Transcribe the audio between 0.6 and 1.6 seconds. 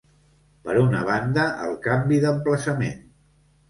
Per una banda,